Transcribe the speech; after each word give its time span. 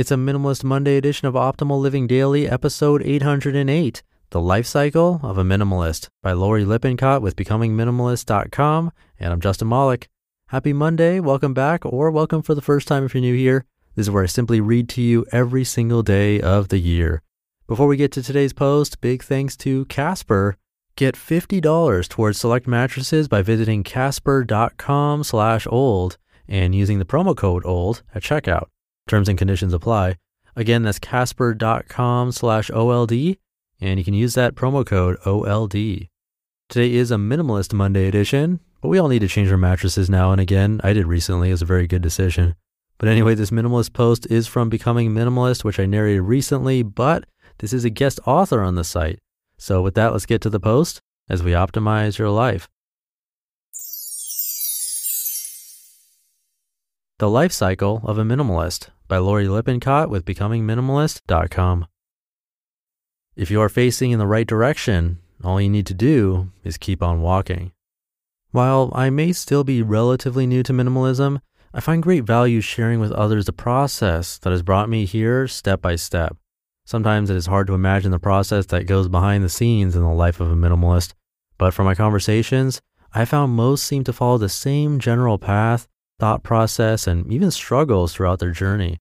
It's 0.00 0.10
a 0.10 0.14
Minimalist 0.14 0.64
Monday 0.64 0.96
edition 0.96 1.28
of 1.28 1.34
Optimal 1.34 1.78
Living 1.78 2.06
Daily, 2.06 2.48
episode 2.48 3.02
808 3.02 4.02
The 4.30 4.40
Life 4.40 4.64
Cycle 4.64 5.20
of 5.22 5.36
a 5.36 5.44
Minimalist 5.44 6.08
by 6.22 6.32
Lori 6.32 6.64
Lippincott 6.64 7.20
with 7.20 7.36
BecomingMinimalist.com. 7.36 8.92
And 9.18 9.30
I'm 9.30 9.42
Justin 9.42 9.68
Malik. 9.68 10.08
Happy 10.46 10.72
Monday. 10.72 11.20
Welcome 11.20 11.52
back, 11.52 11.84
or 11.84 12.10
welcome 12.10 12.40
for 12.40 12.54
the 12.54 12.62
first 12.62 12.88
time 12.88 13.04
if 13.04 13.12
you're 13.12 13.20
new 13.20 13.36
here. 13.36 13.66
This 13.94 14.06
is 14.06 14.10
where 14.10 14.22
I 14.22 14.26
simply 14.26 14.58
read 14.58 14.88
to 14.88 15.02
you 15.02 15.26
every 15.32 15.64
single 15.64 16.02
day 16.02 16.40
of 16.40 16.68
the 16.68 16.78
year. 16.78 17.20
Before 17.66 17.86
we 17.86 17.98
get 17.98 18.10
to 18.12 18.22
today's 18.22 18.54
post, 18.54 19.02
big 19.02 19.22
thanks 19.22 19.54
to 19.58 19.84
Casper. 19.84 20.56
Get 20.96 21.14
$50 21.14 22.08
towards 22.08 22.38
select 22.38 22.66
mattresses 22.66 23.28
by 23.28 23.42
visiting 23.42 23.82
casper.com 23.82 25.24
slash 25.24 25.66
old 25.68 26.16
and 26.48 26.74
using 26.74 27.00
the 27.00 27.04
promo 27.04 27.36
code 27.36 27.66
OLD 27.66 28.00
at 28.14 28.22
checkout. 28.22 28.68
Terms 29.10 29.28
and 29.28 29.36
conditions 29.36 29.74
apply. 29.74 30.18
Again, 30.54 30.84
that's 30.84 31.00
casper.com 31.00 32.30
slash 32.30 32.70
OLD, 32.70 33.38
and 33.80 33.98
you 33.98 34.04
can 34.04 34.14
use 34.14 34.34
that 34.34 34.54
promo 34.54 34.86
code 34.86 35.16
OLD. 35.26 36.06
Today 36.68 36.94
is 36.94 37.10
a 37.10 37.16
Minimalist 37.16 37.72
Monday 37.72 38.06
edition, 38.06 38.60
but 38.80 38.86
we 38.86 39.00
all 39.00 39.08
need 39.08 39.18
to 39.18 39.26
change 39.26 39.50
our 39.50 39.56
mattresses 39.56 40.08
now 40.08 40.30
and 40.30 40.40
again. 40.40 40.80
I 40.84 40.92
did 40.92 41.08
recently. 41.08 41.48
It 41.48 41.54
was 41.54 41.62
a 41.62 41.66
very 41.66 41.88
good 41.88 42.02
decision. 42.02 42.54
But 42.98 43.08
anyway, 43.08 43.34
this 43.34 43.50
minimalist 43.50 43.94
post 43.94 44.28
is 44.30 44.46
from 44.46 44.68
Becoming 44.70 45.10
Minimalist, 45.10 45.64
which 45.64 45.80
I 45.80 45.86
narrated 45.86 46.22
recently, 46.22 46.84
but 46.84 47.24
this 47.58 47.72
is 47.72 47.84
a 47.84 47.90
guest 47.90 48.20
author 48.26 48.62
on 48.62 48.76
the 48.76 48.84
site. 48.84 49.18
So 49.58 49.82
with 49.82 49.96
that, 49.96 50.12
let's 50.12 50.24
get 50.24 50.40
to 50.42 50.50
the 50.50 50.60
post 50.60 51.00
as 51.28 51.42
we 51.42 51.50
optimize 51.50 52.16
your 52.16 52.30
life. 52.30 52.68
The 57.20 57.28
Life 57.28 57.52
Cycle 57.52 58.00
of 58.04 58.16
a 58.16 58.24
Minimalist 58.24 58.88
by 59.06 59.18
Lori 59.18 59.46
Lippincott 59.46 60.08
with 60.08 60.24
BecomingMinimalist.com. 60.24 61.86
If 63.36 63.50
you 63.50 63.60
are 63.60 63.68
facing 63.68 64.12
in 64.12 64.18
the 64.18 64.26
right 64.26 64.46
direction, 64.46 65.18
all 65.44 65.60
you 65.60 65.68
need 65.68 65.84
to 65.88 65.92
do 65.92 66.50
is 66.64 66.78
keep 66.78 67.02
on 67.02 67.20
walking. 67.20 67.72
While 68.52 68.90
I 68.94 69.10
may 69.10 69.34
still 69.34 69.64
be 69.64 69.82
relatively 69.82 70.46
new 70.46 70.62
to 70.62 70.72
minimalism, 70.72 71.42
I 71.74 71.80
find 71.80 72.02
great 72.02 72.24
value 72.24 72.62
sharing 72.62 73.00
with 73.00 73.12
others 73.12 73.44
the 73.44 73.52
process 73.52 74.38
that 74.38 74.50
has 74.50 74.62
brought 74.62 74.88
me 74.88 75.04
here 75.04 75.46
step 75.46 75.82
by 75.82 75.96
step. 75.96 76.38
Sometimes 76.86 77.28
it 77.28 77.36
is 77.36 77.44
hard 77.44 77.66
to 77.66 77.74
imagine 77.74 78.12
the 78.12 78.18
process 78.18 78.64
that 78.68 78.86
goes 78.86 79.08
behind 79.08 79.44
the 79.44 79.50
scenes 79.50 79.94
in 79.94 80.00
the 80.00 80.08
life 80.08 80.40
of 80.40 80.50
a 80.50 80.56
minimalist, 80.56 81.12
but 81.58 81.74
from 81.74 81.84
my 81.84 81.94
conversations, 81.94 82.80
I 83.12 83.26
found 83.26 83.52
most 83.52 83.84
seem 83.84 84.04
to 84.04 84.12
follow 84.14 84.38
the 84.38 84.48
same 84.48 84.98
general 84.98 85.36
path 85.36 85.86
thought 86.20 86.42
process, 86.42 87.06
and 87.06 87.30
even 87.32 87.50
struggles 87.50 88.12
throughout 88.12 88.38
their 88.38 88.52
journey. 88.52 88.98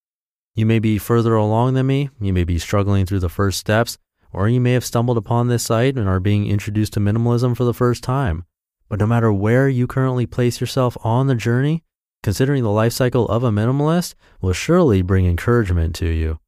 You 0.56 0.66
may 0.66 0.80
be 0.80 0.98
further 0.98 1.36
along 1.36 1.76
than 1.76 1.88
me, 1.88 2.10
you 2.20 2.34
may 2.34 2.44
be 2.44 2.58
struggling 2.58 3.06
through 3.06 3.20
the 3.20 3.30
first 3.30 3.60
steps, 3.60 3.98
or 4.32 4.50
you 4.50 4.60
may 4.60 4.74
have 4.74 4.86
stumbled 4.86 5.18
upon 5.18 5.48
this 5.48 5.64
site 5.64 5.98
and 5.98 6.08
are 6.08 6.20
being 6.20 6.48
introduced 6.48 6.94
to 6.94 7.00
minimalism 7.00 7.56
for 7.56 7.64
the 7.64 7.74
first 7.74 8.04
time. 8.04 8.46
But 8.88 9.00
no 9.00 9.06
matter 9.06 9.32
where 9.32 9.70
you 9.70 9.86
currently 9.86 10.26
place 10.26 10.60
yourself 10.60 10.98
on 11.04 11.28
the 11.28 11.36
journey, 11.36 11.84
considering 12.24 12.64
the 12.64 12.72
life 12.72 12.94
cycle 12.94 13.28
of 13.28 13.44
a 13.44 13.52
minimalist 13.52 14.16
will 14.42 14.54
surely 14.54 15.02
bring 15.02 15.26
encouragement 15.26 15.96
to 15.96 16.08
you. 16.08 16.40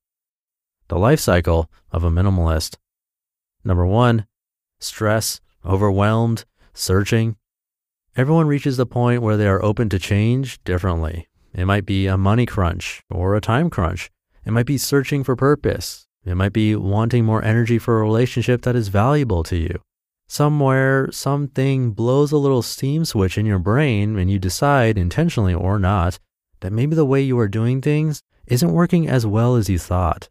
The 0.88 1.00
life 1.00 1.20
cycle 1.20 1.72
of 1.92 2.04
a 2.04 2.10
minimalist. 2.10 2.78
Number 3.64 3.86
one, 3.86 4.26
stress, 4.80 5.40
overwhelmed, 5.66 6.46
searching, 6.74 7.38
Everyone 8.18 8.46
reaches 8.46 8.76
the 8.76 8.86
point 8.86 9.22
where 9.22 9.38
they 9.38 9.48
are 9.48 9.64
open 9.64 9.88
to 9.88 9.98
change 9.98 10.62
differently. 10.66 11.30
It 11.54 11.64
might 11.64 11.86
be 11.86 12.08
a 12.08 12.18
money 12.18 12.46
crunch 12.46 13.02
or 13.10 13.36
a 13.36 13.42
time 13.42 13.70
crunch. 13.70 14.12
It 14.46 14.52
might 14.52 14.66
be 14.66 14.78
searching 14.78 15.24
for 15.24 15.38
purpose. 15.38 16.08
It 16.26 16.36
might 16.36 16.52
be 16.52 16.76
wanting 16.76 17.24
more 17.24 17.42
energy 17.42 17.80
for 17.80 17.98
a 17.98 18.04
relationship 18.04 18.64
that 18.64 18.76
is 18.76 18.90
valuable 18.90 19.44
to 19.44 19.56
you. 19.56 19.80
Somewhere, 20.28 21.10
something 21.14 21.92
blows 21.92 22.34
a 22.34 22.38
little 22.38 22.62
steam 22.62 23.06
switch 23.06 23.38
in 23.38 23.46
your 23.46 23.60
brain 23.60 24.20
and 24.20 24.30
you 24.30 24.40
decide, 24.40 24.98
intentionally 24.98 25.54
or 25.54 25.80
not, 25.80 26.20
that 26.60 26.74
maybe 26.74 26.98
the 26.98 27.06
way 27.06 27.22
you 27.22 27.40
are 27.40 27.48
doing 27.48 27.82
things 27.82 28.24
isn't 28.46 28.74
working 28.74 29.08
as 29.08 29.26
well 29.26 29.56
as 29.56 29.70
you 29.70 29.80
thought. 29.80 30.28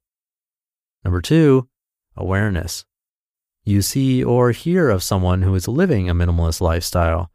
Number 1.03 1.23
two, 1.23 1.67
awareness. 2.15 2.85
You 3.65 3.81
see 3.81 4.23
or 4.23 4.51
hear 4.51 4.91
of 4.91 5.03
someone 5.03 5.41
who 5.41 5.55
is 5.55 5.67
living 5.67 6.11
a 6.11 6.15
minimalist 6.15 6.61
lifestyle 6.61 7.31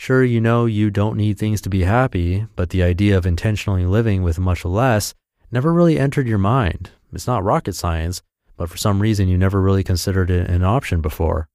Sure, 0.00 0.22
you 0.22 0.40
know 0.40 0.64
you 0.64 0.90
don't 0.90 1.16
need 1.16 1.36
things 1.36 1.60
to 1.60 1.68
be 1.68 1.82
happy, 1.82 2.46
but 2.54 2.70
the 2.70 2.84
idea 2.84 3.18
of 3.18 3.26
intentionally 3.26 3.84
living 3.84 4.22
with 4.22 4.38
much 4.38 4.64
less 4.64 5.12
never 5.50 5.74
really 5.74 5.98
entered 5.98 6.28
your 6.28 6.38
mind. 6.38 6.92
It's 7.12 7.26
not 7.26 7.42
rocket 7.42 7.74
science, 7.74 8.22
but 8.56 8.70
for 8.70 8.76
some 8.76 9.02
reason 9.02 9.26
you 9.28 9.36
never 9.36 9.60
really 9.60 9.82
considered 9.82 10.30
it 10.30 10.48
an 10.48 10.62
option 10.62 11.00
before. 11.00 11.48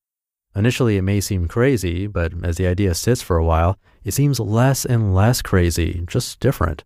Initially, 0.58 0.98
it 0.98 1.04
may 1.04 1.22
seem 1.22 1.48
crazy, 1.48 2.06
but 2.06 2.34
as 2.44 2.58
the 2.58 2.68
idea 2.68 2.94
sits 2.96 3.22
for 3.22 3.38
a 3.38 3.46
while, 3.46 3.80
it 4.04 4.14
seems 4.14 4.42
less 4.42 4.84
and 4.84 5.16
less 5.16 5.42
crazy, 5.42 6.04
just 6.06 6.42
different. 6.42 6.84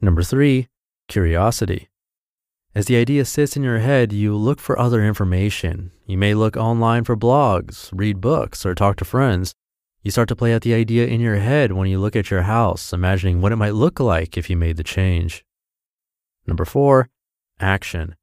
Number 0.00 0.22
three, 0.22 0.68
curiosity. 1.08 1.88
As 2.72 2.86
the 2.86 2.96
idea 2.96 3.24
sits 3.24 3.56
in 3.56 3.64
your 3.64 3.80
head, 3.80 4.12
you 4.12 4.36
look 4.36 4.60
for 4.60 4.78
other 4.78 5.04
information. 5.04 5.90
You 6.06 6.18
may 6.18 6.34
look 6.34 6.56
online 6.56 7.02
for 7.02 7.16
blogs, 7.16 7.90
read 7.92 8.20
books, 8.20 8.64
or 8.64 8.76
talk 8.76 8.96
to 8.98 9.04
friends. 9.04 9.56
You 10.02 10.10
start 10.10 10.28
to 10.28 10.36
play 10.36 10.52
out 10.52 10.62
the 10.62 10.74
idea 10.74 11.06
in 11.06 11.20
your 11.20 11.36
head 11.36 11.72
when 11.72 11.88
you 11.88 12.00
look 12.00 12.16
at 12.16 12.30
your 12.30 12.42
house, 12.42 12.92
imagining 12.92 13.40
what 13.40 13.52
it 13.52 13.56
might 13.56 13.74
look 13.74 14.00
like 14.00 14.36
if 14.36 14.50
you 14.50 14.56
made 14.56 14.76
the 14.76 14.82
change. 14.82 15.44
Number 16.44 16.64
four, 16.64 17.08
action. 17.60 18.16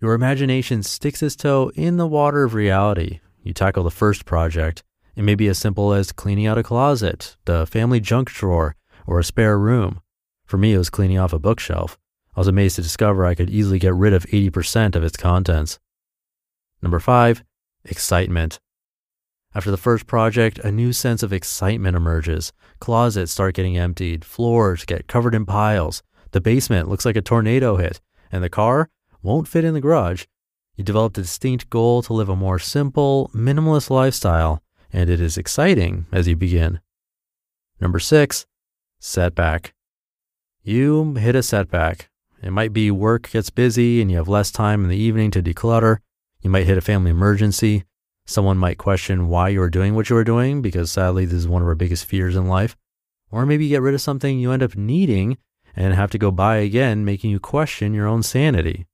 Your 0.00 0.14
imagination 0.14 0.82
sticks 0.82 1.22
its 1.22 1.36
toe 1.36 1.70
in 1.74 1.98
the 1.98 2.06
water 2.06 2.42
of 2.42 2.54
reality. 2.54 3.20
You 3.42 3.52
tackle 3.52 3.84
the 3.84 3.90
first 3.90 4.24
project. 4.24 4.82
It 5.14 5.22
may 5.22 5.34
be 5.34 5.46
as 5.48 5.58
simple 5.58 5.92
as 5.92 6.10
cleaning 6.10 6.46
out 6.46 6.58
a 6.58 6.62
closet, 6.62 7.36
the 7.44 7.66
family 7.66 8.00
junk 8.00 8.30
drawer, 8.30 8.74
or 9.06 9.18
a 9.18 9.24
spare 9.24 9.58
room. 9.58 10.00
For 10.46 10.56
me, 10.56 10.72
it 10.72 10.78
was 10.78 10.90
cleaning 10.90 11.18
off 11.18 11.34
a 11.34 11.38
bookshelf. 11.38 11.98
I 12.34 12.40
was 12.40 12.48
amazed 12.48 12.76
to 12.76 12.82
discover 12.82 13.24
I 13.24 13.34
could 13.34 13.50
easily 13.50 13.78
get 13.78 13.94
rid 13.94 14.14
of 14.14 14.24
80% 14.26 14.96
of 14.96 15.04
its 15.04 15.18
contents. 15.18 15.78
Number 16.82 16.98
five, 16.98 17.44
excitement. 17.84 18.58
After 19.54 19.70
the 19.70 19.76
first 19.76 20.06
project, 20.06 20.58
a 20.58 20.72
new 20.72 20.92
sense 20.92 21.22
of 21.22 21.32
excitement 21.32 21.96
emerges. 21.96 22.52
Closets 22.80 23.30
start 23.30 23.54
getting 23.54 23.78
emptied, 23.78 24.24
floors 24.24 24.84
get 24.84 25.06
covered 25.06 25.34
in 25.34 25.46
piles, 25.46 26.02
the 26.32 26.40
basement 26.40 26.88
looks 26.88 27.04
like 27.04 27.14
a 27.14 27.22
tornado 27.22 27.76
hit, 27.76 28.00
and 28.32 28.42
the 28.42 28.50
car 28.50 28.90
won't 29.22 29.46
fit 29.46 29.64
in 29.64 29.72
the 29.72 29.80
garage. 29.80 30.24
You 30.74 30.82
develop 30.82 31.16
a 31.16 31.20
distinct 31.20 31.70
goal 31.70 32.02
to 32.02 32.12
live 32.12 32.28
a 32.28 32.34
more 32.34 32.58
simple, 32.58 33.30
minimalist 33.32 33.90
lifestyle, 33.90 34.60
and 34.92 35.08
it 35.08 35.20
is 35.20 35.38
exciting 35.38 36.06
as 36.10 36.26
you 36.26 36.34
begin. 36.34 36.80
Number 37.80 38.00
six, 38.00 38.46
setback. 38.98 39.74
You 40.64 41.14
hit 41.14 41.36
a 41.36 41.42
setback. 41.44 42.10
It 42.42 42.50
might 42.50 42.72
be 42.72 42.90
work 42.90 43.30
gets 43.30 43.50
busy 43.50 44.02
and 44.02 44.10
you 44.10 44.16
have 44.16 44.28
less 44.28 44.50
time 44.50 44.82
in 44.82 44.90
the 44.90 44.96
evening 44.96 45.30
to 45.30 45.42
declutter. 45.42 45.98
You 46.42 46.50
might 46.50 46.66
hit 46.66 46.78
a 46.78 46.80
family 46.80 47.12
emergency. 47.12 47.84
Someone 48.26 48.56
might 48.56 48.78
question 48.78 49.28
why 49.28 49.50
you 49.50 49.60
are 49.60 49.70
doing 49.70 49.94
what 49.94 50.08
you 50.08 50.16
are 50.16 50.24
doing, 50.24 50.62
because 50.62 50.90
sadly, 50.90 51.24
this 51.24 51.34
is 51.34 51.48
one 51.48 51.62
of 51.62 51.68
our 51.68 51.74
biggest 51.74 52.06
fears 52.06 52.36
in 52.36 52.46
life. 52.46 52.76
Or 53.30 53.44
maybe 53.44 53.64
you 53.64 53.70
get 53.70 53.82
rid 53.82 53.94
of 53.94 54.00
something 54.00 54.38
you 54.38 54.52
end 54.52 54.62
up 54.62 54.76
needing 54.76 55.38
and 55.76 55.92
have 55.94 56.10
to 56.12 56.18
go 56.18 56.30
buy 56.30 56.56
again, 56.56 57.04
making 57.04 57.30
you 57.30 57.40
question 57.40 57.94
your 57.94 58.06
own 58.06 58.22
sanity. 58.22 58.86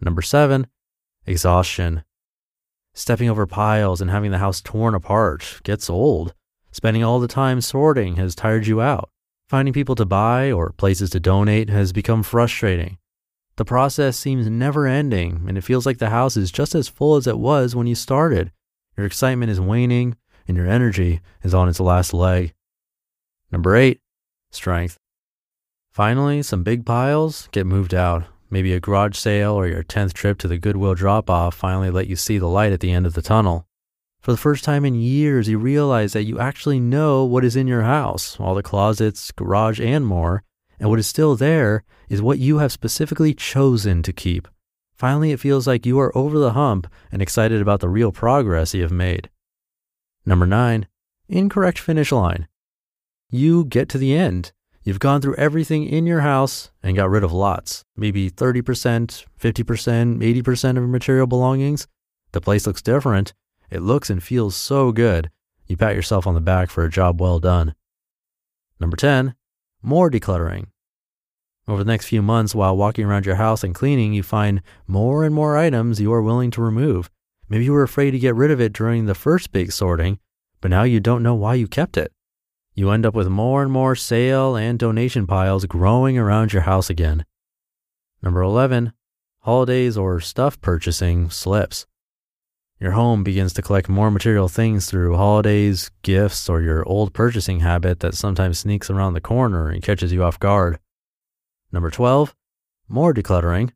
Number 0.00 0.22
seven, 0.22 0.66
exhaustion. 1.26 2.04
Stepping 2.92 3.30
over 3.30 3.46
piles 3.46 4.00
and 4.00 4.10
having 4.10 4.30
the 4.30 4.38
house 4.38 4.60
torn 4.60 4.94
apart 4.94 5.60
gets 5.62 5.88
old. 5.88 6.34
Spending 6.70 7.02
all 7.02 7.20
the 7.20 7.28
time 7.28 7.60
sorting 7.60 8.16
has 8.16 8.34
tired 8.34 8.66
you 8.66 8.80
out. 8.80 9.10
Finding 9.48 9.72
people 9.72 9.94
to 9.94 10.04
buy 10.04 10.50
or 10.50 10.70
places 10.72 11.10
to 11.10 11.20
donate 11.20 11.70
has 11.70 11.92
become 11.92 12.22
frustrating. 12.22 12.98
The 13.56 13.64
process 13.64 14.16
seems 14.16 14.50
never 14.50 14.86
ending, 14.86 15.44
and 15.46 15.56
it 15.56 15.62
feels 15.62 15.86
like 15.86 15.98
the 15.98 16.10
house 16.10 16.36
is 16.36 16.50
just 16.50 16.74
as 16.74 16.88
full 16.88 17.14
as 17.14 17.26
it 17.26 17.38
was 17.38 17.76
when 17.76 17.86
you 17.86 17.94
started. 17.94 18.50
Your 18.96 19.06
excitement 19.06 19.50
is 19.50 19.60
waning, 19.60 20.16
and 20.48 20.56
your 20.56 20.66
energy 20.66 21.20
is 21.42 21.54
on 21.54 21.68
its 21.68 21.78
last 21.78 22.12
leg. 22.12 22.52
Number 23.52 23.76
eight, 23.76 24.00
strength. 24.50 24.98
Finally, 25.92 26.42
some 26.42 26.64
big 26.64 26.84
piles 26.84 27.48
get 27.52 27.66
moved 27.66 27.94
out. 27.94 28.24
Maybe 28.50 28.72
a 28.72 28.80
garage 28.80 29.16
sale 29.16 29.52
or 29.52 29.68
your 29.68 29.84
10th 29.84 30.12
trip 30.12 30.38
to 30.38 30.48
the 30.48 30.58
Goodwill 30.58 30.94
drop 30.94 31.30
off 31.30 31.54
finally 31.54 31.90
let 31.90 32.08
you 32.08 32.16
see 32.16 32.38
the 32.38 32.48
light 32.48 32.72
at 32.72 32.80
the 32.80 32.90
end 32.90 33.06
of 33.06 33.14
the 33.14 33.22
tunnel. 33.22 33.66
For 34.20 34.32
the 34.32 34.38
first 34.38 34.64
time 34.64 34.84
in 34.84 34.94
years, 34.94 35.48
you 35.48 35.58
realize 35.58 36.12
that 36.12 36.24
you 36.24 36.40
actually 36.40 36.80
know 36.80 37.24
what 37.24 37.44
is 37.44 37.56
in 37.56 37.68
your 37.68 37.82
house 37.82 38.36
all 38.40 38.54
the 38.54 38.62
closets, 38.62 39.30
garage, 39.32 39.80
and 39.80 40.04
more 40.04 40.42
and 40.84 40.90
what 40.90 40.98
is 40.98 41.06
still 41.06 41.34
there 41.34 41.82
is 42.10 42.20
what 42.20 42.38
you 42.38 42.58
have 42.58 42.70
specifically 42.70 43.32
chosen 43.32 44.02
to 44.02 44.12
keep. 44.12 44.46
Finally, 44.94 45.32
it 45.32 45.40
feels 45.40 45.66
like 45.66 45.86
you 45.86 45.98
are 45.98 46.14
over 46.14 46.38
the 46.38 46.52
hump 46.52 46.86
and 47.10 47.22
excited 47.22 47.62
about 47.62 47.80
the 47.80 47.88
real 47.88 48.12
progress 48.12 48.74
you 48.74 48.82
have 48.82 48.92
made. 48.92 49.30
Number 50.26 50.44
nine, 50.44 50.86
incorrect 51.26 51.78
finish 51.78 52.12
line. 52.12 52.48
You 53.30 53.64
get 53.64 53.88
to 53.88 53.98
the 53.98 54.14
end. 54.14 54.52
You've 54.82 54.98
gone 54.98 55.22
through 55.22 55.36
everything 55.36 55.86
in 55.86 56.04
your 56.04 56.20
house 56.20 56.70
and 56.82 56.94
got 56.94 57.08
rid 57.08 57.24
of 57.24 57.32
lots, 57.32 57.82
maybe 57.96 58.30
30%, 58.30 59.24
50%, 59.40 60.18
80% 60.18 60.68
of 60.68 60.76
your 60.76 60.86
material 60.86 61.26
belongings. 61.26 61.86
The 62.32 62.42
place 62.42 62.66
looks 62.66 62.82
different. 62.82 63.32
It 63.70 63.80
looks 63.80 64.10
and 64.10 64.22
feels 64.22 64.54
so 64.54 64.92
good. 64.92 65.30
You 65.66 65.78
pat 65.78 65.96
yourself 65.96 66.26
on 66.26 66.34
the 66.34 66.42
back 66.42 66.68
for 66.68 66.84
a 66.84 66.90
job 66.90 67.22
well 67.22 67.40
done. 67.40 67.74
Number 68.78 68.98
10, 68.98 69.34
more 69.82 70.10
decluttering. 70.10 70.66
Over 71.66 71.82
the 71.82 71.90
next 71.90 72.06
few 72.06 72.20
months, 72.20 72.54
while 72.54 72.76
walking 72.76 73.06
around 73.06 73.24
your 73.24 73.36
house 73.36 73.64
and 73.64 73.74
cleaning, 73.74 74.12
you 74.12 74.22
find 74.22 74.60
more 74.86 75.24
and 75.24 75.34
more 75.34 75.56
items 75.56 76.00
you 76.00 76.12
are 76.12 76.20
willing 76.20 76.50
to 76.52 76.62
remove. 76.62 77.10
Maybe 77.48 77.64
you 77.64 77.72
were 77.72 77.82
afraid 77.82 78.10
to 78.10 78.18
get 78.18 78.34
rid 78.34 78.50
of 78.50 78.60
it 78.60 78.72
during 78.72 79.06
the 79.06 79.14
first 79.14 79.50
big 79.50 79.72
sorting, 79.72 80.18
but 80.60 80.70
now 80.70 80.82
you 80.82 81.00
don't 81.00 81.22
know 81.22 81.34
why 81.34 81.54
you 81.54 81.66
kept 81.66 81.96
it. 81.96 82.12
You 82.74 82.90
end 82.90 83.06
up 83.06 83.14
with 83.14 83.28
more 83.28 83.62
and 83.62 83.70
more 83.70 83.94
sale 83.94 84.56
and 84.56 84.78
donation 84.78 85.26
piles 85.26 85.64
growing 85.64 86.18
around 86.18 86.52
your 86.52 86.62
house 86.62 86.90
again. 86.90 87.24
Number 88.22 88.42
11, 88.42 88.92
holidays 89.40 89.96
or 89.96 90.20
stuff 90.20 90.60
purchasing 90.60 91.30
slips. 91.30 91.86
Your 92.80 92.92
home 92.92 93.22
begins 93.22 93.52
to 93.54 93.62
collect 93.62 93.88
more 93.88 94.10
material 94.10 94.48
things 94.48 94.86
through 94.86 95.16
holidays, 95.16 95.90
gifts, 96.02 96.48
or 96.48 96.60
your 96.60 96.86
old 96.86 97.14
purchasing 97.14 97.60
habit 97.60 98.00
that 98.00 98.14
sometimes 98.14 98.58
sneaks 98.58 98.90
around 98.90 99.14
the 99.14 99.20
corner 99.20 99.70
and 99.70 99.82
catches 99.82 100.12
you 100.12 100.24
off 100.24 100.40
guard. 100.40 100.78
Number 101.74 101.90
12, 101.90 102.36
more 102.88 103.12
decluttering, 103.12 103.72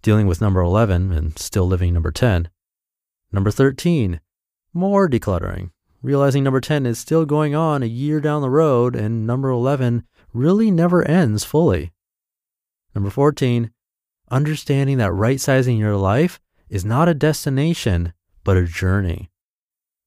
dealing 0.00 0.26
with 0.26 0.40
number 0.40 0.62
11 0.62 1.12
and 1.12 1.38
still 1.38 1.66
living 1.66 1.92
number 1.92 2.10
10. 2.10 2.48
Number 3.30 3.50
13, 3.50 4.20
more 4.72 5.10
decluttering, 5.10 5.72
realizing 6.00 6.42
number 6.42 6.62
10 6.62 6.86
is 6.86 6.98
still 6.98 7.26
going 7.26 7.54
on 7.54 7.82
a 7.82 7.86
year 7.86 8.18
down 8.22 8.40
the 8.40 8.48
road 8.48 8.96
and 8.96 9.26
number 9.26 9.50
11 9.50 10.04
really 10.32 10.70
never 10.70 11.06
ends 11.06 11.44
fully. 11.44 11.92
Number 12.94 13.10
14, 13.10 13.72
understanding 14.30 14.96
that 14.96 15.12
right 15.12 15.38
sizing 15.38 15.76
your 15.76 15.96
life 15.96 16.40
is 16.70 16.82
not 16.82 17.10
a 17.10 17.14
destination, 17.14 18.14
but 18.42 18.56
a 18.56 18.64
journey. 18.64 19.28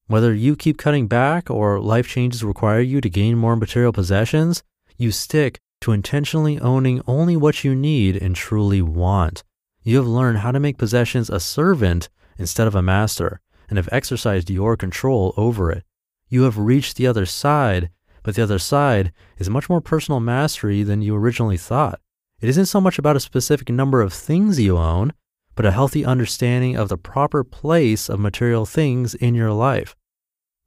Whether 0.07 0.33
you 0.33 0.55
keep 0.55 0.79
cutting 0.79 1.05
back 1.05 1.51
or 1.51 1.79
life 1.79 2.07
changes 2.07 2.43
require 2.43 2.81
you 2.81 2.99
to 2.99 3.11
gain 3.11 3.37
more 3.37 3.55
material 3.55 3.93
possessions, 3.93 4.63
you 4.97 5.11
stick 5.11 5.59
to 5.81 5.91
intentionally 5.91 6.59
owning 6.59 7.01
only 7.05 7.35
what 7.35 7.63
you 7.63 7.75
need 7.75 8.15
and 8.15 8.35
truly 8.35 8.81
want. 8.81 9.43
You 9.83 9.97
have 9.97 10.07
learned 10.07 10.39
how 10.39 10.51
to 10.51 10.59
make 10.59 10.77
possessions 10.77 11.29
a 11.29 11.39
servant 11.39 12.09
instead 12.37 12.67
of 12.67 12.75
a 12.75 12.81
master 12.81 13.41
and 13.69 13.77
have 13.77 13.89
exercised 13.91 14.49
your 14.49 14.77
control 14.77 15.33
over 15.37 15.71
it. 15.71 15.83
You 16.29 16.43
have 16.43 16.57
reached 16.57 16.97
the 16.97 17.07
other 17.07 17.25
side, 17.25 17.89
but 18.23 18.35
the 18.35 18.43
other 18.43 18.59
side 18.59 19.11
is 19.37 19.49
much 19.49 19.69
more 19.69 19.81
personal 19.81 20.19
mastery 20.19 20.83
than 20.83 21.01
you 21.01 21.15
originally 21.15 21.57
thought. 21.57 21.99
It 22.39 22.49
isn't 22.49 22.67
so 22.67 22.79
much 22.79 22.99
about 22.99 23.15
a 23.15 23.19
specific 23.19 23.69
number 23.69 24.01
of 24.01 24.13
things 24.13 24.59
you 24.59 24.77
own, 24.77 25.13
but 25.55 25.65
a 25.65 25.71
healthy 25.71 26.05
understanding 26.05 26.75
of 26.75 26.89
the 26.89 26.97
proper 26.97 27.43
place 27.43 28.09
of 28.09 28.19
material 28.19 28.65
things 28.65 29.13
in 29.15 29.35
your 29.35 29.51
life. 29.51 29.95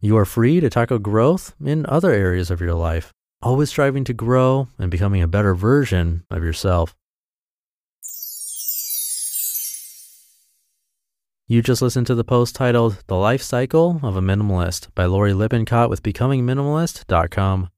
You 0.00 0.16
are 0.16 0.24
free 0.24 0.60
to 0.60 0.68
tackle 0.68 0.98
growth 0.98 1.54
in 1.64 1.86
other 1.86 2.12
areas 2.12 2.50
of 2.50 2.60
your 2.60 2.74
life, 2.74 3.12
always 3.44 3.68
striving 3.68 4.04
to 4.04 4.14
grow 4.14 4.68
and 4.78 4.90
becoming 4.90 5.22
a 5.22 5.28
better 5.28 5.54
version 5.54 6.24
of 6.30 6.42
yourself. 6.42 6.96
You 11.46 11.60
just 11.60 11.82
listened 11.82 12.06
to 12.06 12.14
the 12.14 12.24
post 12.24 12.56
titled 12.56 13.04
The 13.06 13.16
Life 13.16 13.42
Cycle 13.42 14.00
of 14.02 14.16
a 14.16 14.22
Minimalist 14.22 14.88
by 14.94 15.04
Lori 15.04 15.34
Lippincott 15.34 15.90
with 15.90 16.02
BecomingMinimalist.com. 16.02 17.68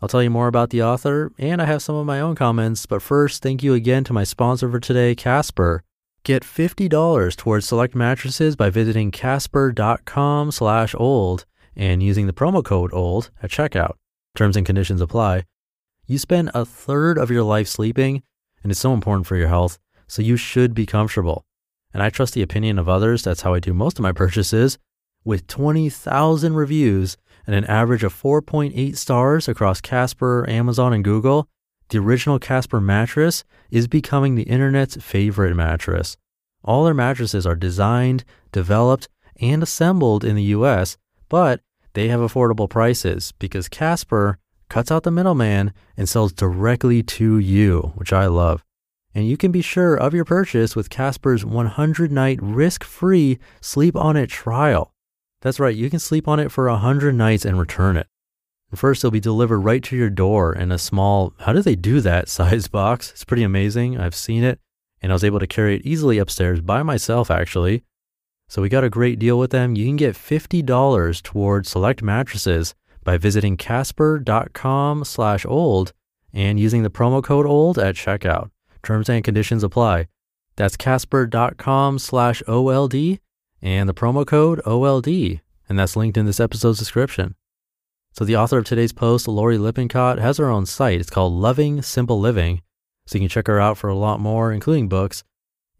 I'll 0.00 0.08
tell 0.08 0.22
you 0.22 0.30
more 0.30 0.48
about 0.48 0.70
the 0.70 0.82
author, 0.82 1.32
and 1.38 1.60
I 1.60 1.66
have 1.66 1.82
some 1.82 1.96
of 1.96 2.06
my 2.06 2.18
own 2.18 2.34
comments, 2.34 2.86
but 2.86 3.02
first, 3.02 3.42
thank 3.42 3.62
you 3.62 3.74
again 3.74 4.04
to 4.04 4.14
my 4.14 4.24
sponsor 4.24 4.70
for 4.70 4.80
today, 4.80 5.14
Casper. 5.14 5.82
Get 6.24 6.44
$50 6.44 7.36
towards 7.36 7.66
select 7.66 7.94
mattresses 7.94 8.56
by 8.56 8.70
visiting 8.70 9.10
casper.com 9.10 10.50
slash 10.50 10.94
old 10.96 11.44
and 11.76 12.02
using 12.02 12.26
the 12.26 12.32
promo 12.32 12.64
code 12.64 12.92
OLD 12.94 13.30
at 13.42 13.50
checkout. 13.50 13.96
Terms 14.38 14.56
and 14.56 14.64
conditions 14.64 15.00
apply. 15.00 15.46
You 16.06 16.16
spend 16.16 16.52
a 16.54 16.64
third 16.64 17.18
of 17.18 17.28
your 17.28 17.42
life 17.42 17.66
sleeping, 17.66 18.22
and 18.62 18.70
it's 18.70 18.78
so 18.78 18.92
important 18.92 19.26
for 19.26 19.34
your 19.34 19.48
health, 19.48 19.80
so 20.06 20.22
you 20.22 20.36
should 20.36 20.74
be 20.74 20.86
comfortable. 20.86 21.44
And 21.92 22.04
I 22.04 22.10
trust 22.10 22.34
the 22.34 22.42
opinion 22.42 22.78
of 22.78 22.88
others. 22.88 23.24
That's 23.24 23.40
how 23.40 23.52
I 23.52 23.58
do 23.58 23.74
most 23.74 23.98
of 23.98 24.04
my 24.04 24.12
purchases. 24.12 24.78
With 25.24 25.48
20,000 25.48 26.54
reviews 26.54 27.16
and 27.48 27.56
an 27.56 27.64
average 27.64 28.04
of 28.04 28.14
4.8 28.14 28.96
stars 28.96 29.48
across 29.48 29.80
Casper, 29.80 30.48
Amazon, 30.48 30.92
and 30.92 31.02
Google, 31.02 31.48
the 31.88 31.98
original 31.98 32.38
Casper 32.38 32.80
mattress 32.80 33.42
is 33.72 33.88
becoming 33.88 34.36
the 34.36 34.44
internet's 34.44 35.02
favorite 35.02 35.56
mattress. 35.56 36.16
All 36.62 36.84
their 36.84 36.94
mattresses 36.94 37.44
are 37.44 37.56
designed, 37.56 38.22
developed, 38.52 39.08
and 39.40 39.64
assembled 39.64 40.22
in 40.22 40.36
the 40.36 40.54
US, 40.54 40.96
but 41.28 41.60
they 41.98 42.08
have 42.08 42.20
affordable 42.20 42.70
prices 42.70 43.32
because 43.40 43.68
Casper 43.68 44.38
cuts 44.68 44.92
out 44.92 45.02
the 45.02 45.10
middleman 45.10 45.72
and 45.96 46.08
sells 46.08 46.32
directly 46.32 47.02
to 47.02 47.38
you, 47.38 47.92
which 47.96 48.12
I 48.12 48.26
love. 48.26 48.64
And 49.14 49.26
you 49.26 49.36
can 49.36 49.50
be 49.50 49.62
sure 49.62 49.96
of 49.96 50.14
your 50.14 50.24
purchase 50.24 50.76
with 50.76 50.90
Casper's 50.90 51.44
100 51.44 52.12
night 52.12 52.38
risk 52.40 52.84
free 52.84 53.40
sleep 53.60 53.96
on 53.96 54.16
it 54.16 54.30
trial. 54.30 54.92
That's 55.42 55.58
right, 55.58 55.74
you 55.74 55.90
can 55.90 55.98
sleep 55.98 56.28
on 56.28 56.38
it 56.38 56.52
for 56.52 56.68
100 56.68 57.16
nights 57.16 57.44
and 57.44 57.58
return 57.58 57.96
it. 57.96 58.06
First, 58.74 59.00
it'll 59.00 59.10
be 59.10 59.18
delivered 59.18 59.60
right 59.60 59.82
to 59.84 59.96
your 59.96 60.10
door 60.10 60.52
in 60.52 60.70
a 60.70 60.78
small, 60.78 61.32
how 61.40 61.52
do 61.52 61.62
they 61.62 61.74
do 61.74 62.00
that 62.02 62.28
size 62.38 62.68
box? 62.68 63.10
It's 63.10 63.24
pretty 63.24 63.42
amazing. 63.42 63.98
I've 63.98 64.14
seen 64.14 64.44
it 64.44 64.60
and 65.02 65.10
I 65.10 65.14
was 65.14 65.24
able 65.24 65.40
to 65.40 65.46
carry 65.46 65.74
it 65.74 65.86
easily 65.86 66.18
upstairs 66.18 66.60
by 66.60 66.84
myself, 66.84 67.28
actually. 67.30 67.82
So 68.48 68.62
we 68.62 68.70
got 68.70 68.84
a 68.84 68.90
great 68.90 69.18
deal 69.18 69.38
with 69.38 69.50
them. 69.50 69.76
You 69.76 69.86
can 69.86 69.96
get 69.96 70.14
$50 70.14 71.22
towards 71.22 71.68
select 71.68 72.02
mattresses 72.02 72.74
by 73.04 73.18
visiting 73.18 73.56
casper.com 73.56 75.04
slash 75.04 75.44
old 75.46 75.92
and 76.32 76.58
using 76.58 76.82
the 76.82 76.90
promo 76.90 77.22
code 77.22 77.46
old 77.46 77.78
at 77.78 77.94
checkout. 77.94 78.50
Terms 78.82 79.08
and 79.08 79.22
conditions 79.22 79.62
apply. 79.62 80.08
That's 80.56 80.76
casper.com 80.76 81.98
slash 81.98 82.42
OLD 82.48 83.18
and 83.60 83.88
the 83.88 83.94
promo 83.94 84.26
code 84.26 84.60
OLD. 84.64 85.40
And 85.68 85.78
that's 85.78 85.96
linked 85.96 86.16
in 86.16 86.26
this 86.26 86.40
episode's 86.40 86.78
description. 86.78 87.34
So 88.12 88.24
the 88.24 88.36
author 88.36 88.58
of 88.58 88.64
today's 88.64 88.92
post, 88.92 89.28
Lori 89.28 89.58
Lippincott, 89.58 90.18
has 90.18 90.38
her 90.38 90.48
own 90.48 90.66
site. 90.66 91.00
It's 91.00 91.10
called 91.10 91.34
Loving 91.34 91.82
Simple 91.82 92.18
Living. 92.18 92.62
So 93.06 93.16
you 93.16 93.20
can 93.20 93.28
check 93.28 93.46
her 93.46 93.60
out 93.60 93.78
for 93.78 93.88
a 93.88 93.94
lot 93.94 94.20
more, 94.20 94.52
including 94.52 94.88
books. 94.88 95.22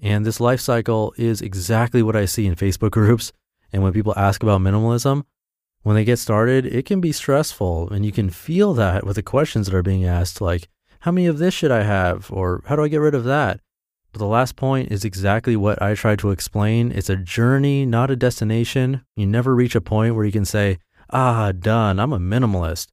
And 0.00 0.24
this 0.24 0.40
life 0.40 0.60
cycle 0.60 1.12
is 1.16 1.40
exactly 1.40 2.02
what 2.02 2.16
I 2.16 2.24
see 2.24 2.46
in 2.46 2.54
Facebook 2.54 2.90
groups. 2.92 3.32
And 3.72 3.82
when 3.82 3.92
people 3.92 4.14
ask 4.16 4.42
about 4.42 4.60
minimalism, 4.60 5.24
when 5.82 5.94
they 5.94 6.04
get 6.04 6.18
started, 6.18 6.66
it 6.66 6.86
can 6.86 7.00
be 7.00 7.12
stressful. 7.12 7.90
And 7.90 8.04
you 8.04 8.12
can 8.12 8.30
feel 8.30 8.74
that 8.74 9.04
with 9.04 9.16
the 9.16 9.22
questions 9.22 9.66
that 9.66 9.76
are 9.76 9.82
being 9.82 10.04
asked, 10.04 10.40
like, 10.40 10.68
how 11.00 11.12
many 11.12 11.26
of 11.26 11.38
this 11.38 11.54
should 11.54 11.70
I 11.70 11.82
have? 11.82 12.30
Or 12.32 12.62
how 12.66 12.76
do 12.76 12.82
I 12.82 12.88
get 12.88 12.98
rid 12.98 13.14
of 13.14 13.24
that? 13.24 13.60
But 14.12 14.18
the 14.18 14.26
last 14.26 14.56
point 14.56 14.90
is 14.90 15.04
exactly 15.04 15.54
what 15.54 15.80
I 15.80 15.94
tried 15.94 16.18
to 16.20 16.30
explain. 16.30 16.90
It's 16.92 17.10
a 17.10 17.16
journey, 17.16 17.84
not 17.84 18.10
a 18.10 18.16
destination. 18.16 19.02
You 19.16 19.26
never 19.26 19.54
reach 19.54 19.74
a 19.74 19.80
point 19.80 20.14
where 20.14 20.24
you 20.24 20.32
can 20.32 20.44
say, 20.44 20.78
ah, 21.10 21.52
done, 21.52 22.00
I'm 22.00 22.12
a 22.12 22.18
minimalist, 22.18 22.88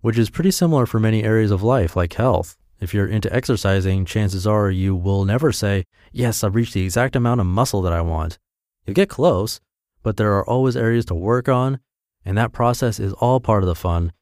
which 0.00 0.18
is 0.18 0.30
pretty 0.30 0.50
similar 0.50 0.86
for 0.86 0.98
many 0.98 1.22
areas 1.22 1.50
of 1.50 1.62
life, 1.62 1.96
like 1.96 2.14
health. 2.14 2.56
If 2.84 2.92
you're 2.92 3.06
into 3.06 3.34
exercising, 3.34 4.04
chances 4.04 4.46
are 4.46 4.70
you 4.70 4.94
will 4.94 5.24
never 5.24 5.52
say, 5.52 5.86
yes, 6.12 6.44
I've 6.44 6.54
reached 6.54 6.74
the 6.74 6.84
exact 6.84 7.16
amount 7.16 7.40
of 7.40 7.46
muscle 7.46 7.80
that 7.80 7.94
I 7.94 8.02
want. 8.02 8.38
You'll 8.84 8.92
get 8.92 9.08
close, 9.08 9.58
but 10.02 10.18
there 10.18 10.34
are 10.34 10.46
always 10.46 10.76
areas 10.76 11.06
to 11.06 11.14
work 11.14 11.48
on, 11.48 11.80
and 12.26 12.36
that 12.36 12.52
process 12.52 13.00
is 13.00 13.14
all 13.14 13.40
part 13.40 13.62
of 13.62 13.68
the 13.68 13.74
fun. 13.74 14.12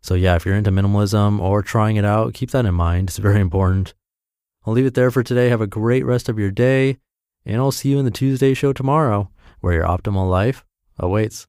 So, 0.00 0.14
yeah, 0.14 0.34
if 0.34 0.46
you're 0.46 0.54
into 0.54 0.70
minimalism 0.70 1.38
or 1.40 1.60
trying 1.60 1.96
it 1.96 2.06
out, 2.06 2.32
keep 2.32 2.52
that 2.52 2.64
in 2.64 2.74
mind. 2.74 3.10
It's 3.10 3.18
very 3.18 3.38
important. 3.38 3.92
I'll 4.64 4.72
leave 4.72 4.86
it 4.86 4.94
there 4.94 5.10
for 5.10 5.22
today. 5.22 5.50
Have 5.50 5.60
a 5.60 5.66
great 5.66 6.06
rest 6.06 6.30
of 6.30 6.38
your 6.38 6.50
day, 6.50 6.96
and 7.44 7.56
I'll 7.56 7.70
see 7.70 7.90
you 7.90 7.98
in 7.98 8.06
the 8.06 8.10
Tuesday 8.10 8.54
show 8.54 8.72
tomorrow, 8.72 9.30
where 9.60 9.74
your 9.74 9.84
optimal 9.84 10.30
life 10.30 10.64
awaits. 10.98 11.44